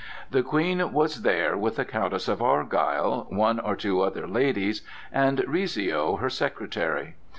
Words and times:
The 0.31 0.41
Queen 0.41 0.93
was 0.93 1.21
there 1.21 1.55
with 1.55 1.75
the 1.75 1.85
Countess 1.85 2.27
of 2.27 2.41
Argyle, 2.41 3.27
one 3.29 3.59
or 3.59 3.75
two 3.75 4.01
other 4.01 4.25
ladies, 4.27 4.81
and 5.11 5.41
Rizzio, 5.47 6.15
her 6.15 6.29
secretary. 6.31 7.13